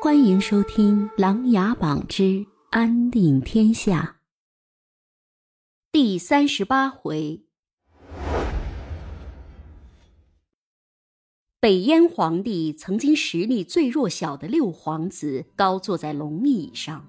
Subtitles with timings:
[0.00, 4.18] 欢迎收听《琅琊榜之安定天下》
[5.90, 7.42] 第三十八回。
[11.58, 17.04] 北燕皇帝曾经实力最弱小的六皇子高坐在龙椅上，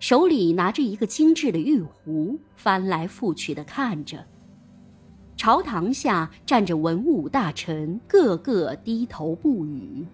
[0.00, 4.26] 手里拿着一个精致的玉壶，翻来覆去的看着。
[5.36, 10.04] 朝堂下站着文武大臣，个个低头不语。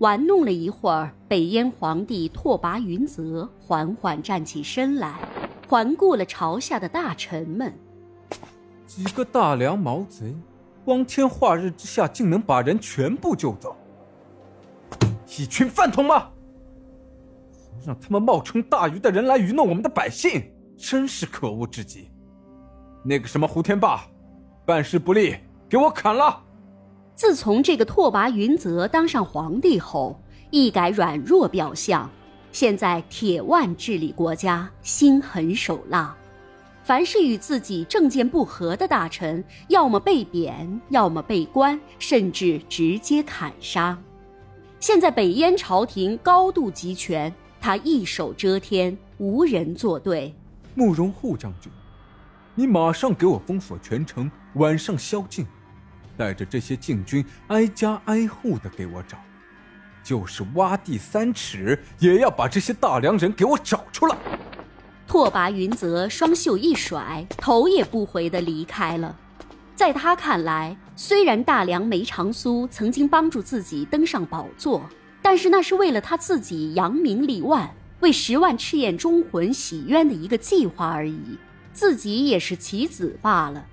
[0.00, 5.20] 玩弄了一会儿，北燕皇帝拓跋云泽缓缓站起身来，
[5.68, 7.78] 环顾了朝下的大臣们。
[8.86, 10.34] 几个大梁毛贼，
[10.86, 13.76] 光天化日之下竟能把人全部救走，
[15.38, 16.30] 一群饭桶吗？
[17.86, 20.42] 让他们冒充大禹的人来愚弄我们的百姓，
[20.78, 22.10] 真是可恶至极。
[23.04, 24.06] 那个什么胡天霸。
[24.64, 25.36] 办事不力，
[25.68, 26.42] 给我砍了！
[27.20, 32.08] 自从这个拓跋云泽当上皇帝后，一改软弱表象，
[32.50, 36.16] 现在铁腕治理国家，心狠手辣。
[36.82, 43.98] 凡是与自己政见不合的大臣，要么被贬，要么被关，甚至直接砍杀。
[44.78, 50.34] 现在北燕朝廷高度集权，他一手遮天，无人作对。
[50.74, 51.70] 慕容护将军。
[52.54, 55.44] 你马上给我封锁全城，晚上宵禁，
[56.20, 59.16] 带着这些禁军挨家挨户的给我找，
[60.04, 64.14] 就是挖地三尺也要把这些大梁人给我找出来。
[65.08, 69.16] 拓跋云泽双袖一甩，头也不回的离开了。
[69.74, 74.82] 在他看来，虽然大梁梅长苏曾经帮助自己登上宝座，
[75.22, 81.38] 但是那是为了他自己扬名立万、为十万赤焰忠魂洗冤的一个计划而已。
[81.72, 83.64] 自己也是棋子罢了。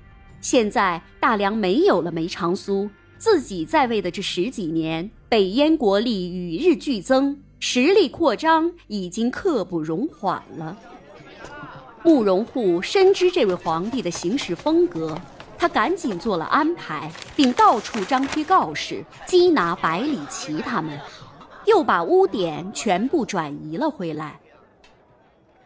[0.50, 10.78] 现在大梁没有了梅长苏，自己在位的这十几年，北燕国力与日俱增，实力扩张已经刻不容缓了。
[12.02, 15.20] 慕容护深知这位皇帝的行事风格，
[15.58, 20.98] 他赶紧做了安排，并到处张贴告示，缉拿百里奇他们，
[21.66, 24.39] 又把污点全部转移了回来。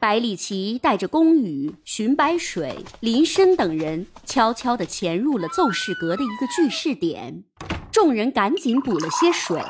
[0.02, 7.44] 百里奇带着宫羽、荀白水、林深等人，悄悄地潜入了奏事阁的一个聚事点。
[7.92, 9.62] 众人赶紧补了些水。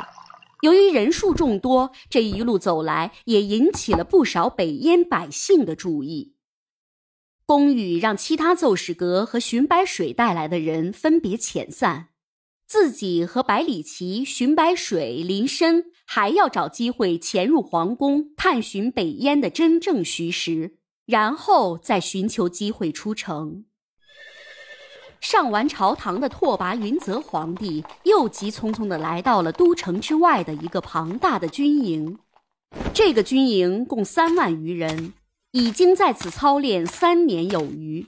[0.61, 6.35] 由于人数众多，这一路走来也引起了不少北燕百姓的注意。
[7.45, 12.10] 宫羽让其他奏事阁和荀白水带来的人分别遣散。
[12.71, 23.65] 自己和百里奇、荀白水、林深还要找机会潜入皇宫，探寻北燕的真正虚实，然后再寻求机会出城。
[25.19, 32.19] 上完朝堂的拓跋云泽皇帝又急匆匆地来到了都城之外的一个庞大的军营。
[32.93, 35.11] 这个军营共三万余人，
[35.51, 38.07] 已经在此操练三年有余。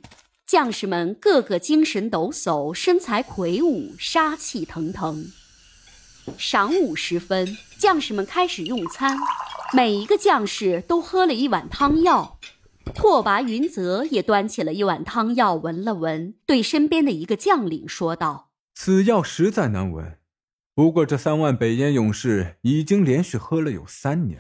[0.53, 5.31] 将士们个个精神抖擞，身材魁梧，杀气腾腾。
[6.38, 9.18] 晌午时分，将士们开始用餐，
[9.75, 12.38] 每一个将士都喝了一碗汤药。
[12.94, 20.20] 拓跋云泽也端起了一碗汤药，闻了闻，对身边的一个将领说道：“此药实在难闻，
[20.75, 24.40] 不过这三万北燕勇士已经连续喝了有三年，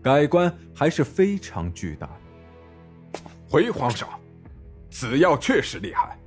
[0.00, 4.08] 改观还是非常巨大的。”回皇上。
[5.00, 6.18] 此药确实厉害，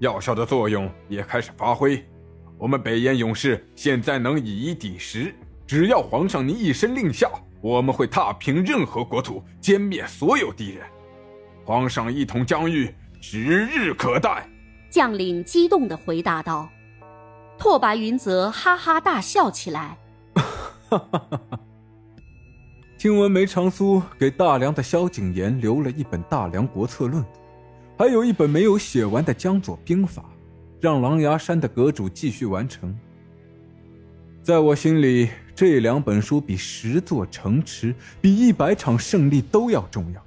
[0.00, 2.04] 药效的作用也开始发挥。
[2.58, 5.32] 我们北燕勇士现在能以一抵十，
[5.68, 7.30] 只要皇上您一声令下，
[7.60, 10.84] 我们会踏平任何国土，歼灭所有敌人。
[11.64, 14.50] 皇上一统疆域指日可待。
[14.90, 16.68] 将领激动地回答道。
[17.56, 19.96] 拓跋云泽哈哈大笑起来，
[20.34, 21.60] 哈哈哈哈！
[22.98, 27.22] 听闻梅长苏给大梁的萧景琰留了一本《大梁国策论》。
[27.98, 30.22] 还有一本没有写完的《江左兵法》，
[30.80, 32.96] 让狼牙山的阁主继续完成。
[34.40, 40.24] 在我心里，这两本书比十座城池、比一百场胜利都要重要。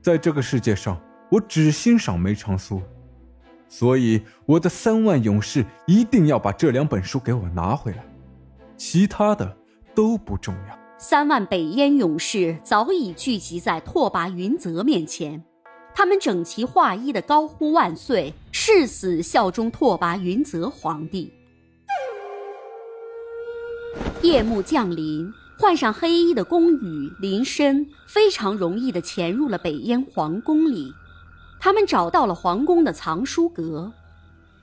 [0.00, 0.96] 在这个世界上，
[1.32, 2.80] 我只欣赏梅长苏，
[3.68, 8.04] 所以我的三万勇士一定要把这两本书给我拿回来，
[8.76, 9.56] 其他的
[9.96, 10.78] 都不重要。
[10.96, 15.42] 三万北燕勇士早已聚集在拓跋云泽面前。
[15.94, 21.32] 他们整齐划一的高呼万岁，誓死效忠拓跋云泽皇帝。
[24.22, 30.92] 夜幕降临，换上黑衣的宫羽、林深，非常容易的潜入了北燕皇宫里。
[31.60, 33.92] 他们找到了皇宫的藏书阁。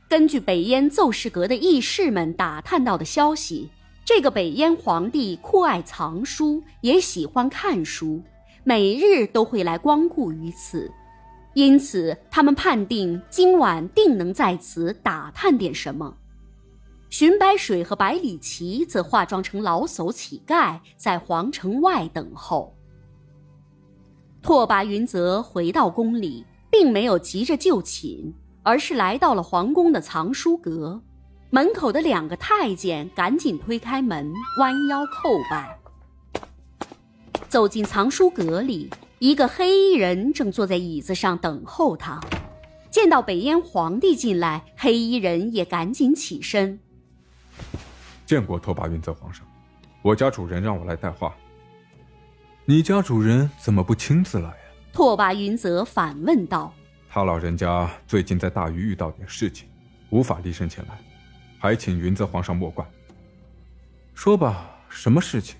[0.09, 3.69] 根据北燕奏事阁的议士们打探到的消息，
[4.03, 8.21] 这个北燕皇帝酷爱藏书，也喜欢看书，
[8.63, 10.91] 每日都会来光顾于此，
[11.59, 16.15] 因此他们判定今晚定能在此打探点什么。
[17.09, 22.73] 荀白水和百里奇则化妆成老叟乞丐，在皇城外等候。
[24.41, 28.33] 拓跋云泽回到宫里，并没有急着就寝，
[28.63, 31.01] 而是来到了皇宫的藏书阁。
[31.49, 35.77] 门口的两个太监赶紧推开门，弯腰叩拜。
[37.49, 38.89] 走进藏书阁里，
[39.19, 42.19] 一个黑衣人正坐在椅子上等候他。
[42.89, 46.79] 见到北燕皇帝进来，黑衣人也赶紧起身。
[48.25, 49.45] 见过拓跋云泽皇上，
[50.01, 51.35] 我家主人让我来带话。
[52.63, 54.55] 你家主人怎么不亲自来呀？
[54.93, 56.73] 拓跋云泽反问道。
[57.09, 59.67] 他老人家最近在大禹遇到点事情，
[60.11, 60.97] 无法立身前来，
[61.59, 62.85] 还请云泽皇上莫怪。
[64.13, 65.57] 说吧，什么事情？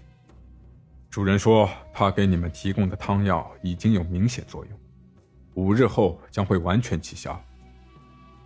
[1.09, 4.79] 主人说他给你们提供的汤药已经有明显作用，
[5.55, 7.37] 五日后将会完全起效。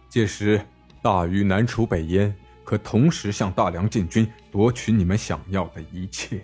[0.10, 0.60] 届时
[1.04, 2.36] 大禹南楚北燕。
[2.64, 6.42] 可同时向大梁进军，夺取你们想要的一切。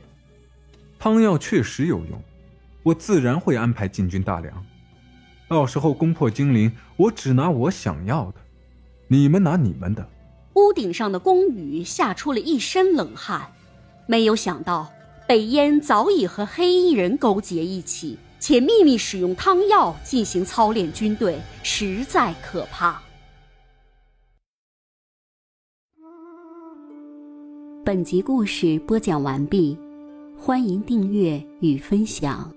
[1.00, 2.22] 汤药确实有用，
[2.84, 4.66] 我自然会安排进军大梁。
[5.48, 8.36] 到时候攻破金陵，我只拿我想要的，
[9.08, 10.08] 你们拿你们的。
[10.56, 13.54] 屋顶上的宫羽吓出了一身冷汗，
[14.06, 14.92] 没有想到
[15.30, 23.00] 北燕早已和黑衣人勾结一起，且秘密使用汤药进行操练军队，实在可怕。
[27.86, 29.78] 本集故事播讲完毕，
[30.36, 32.52] 欢迎订阅与分享。